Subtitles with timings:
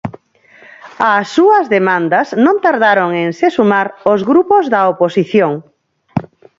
[1.15, 5.53] Ás súas demandas non tardaron en se sumar os grupos da oposición.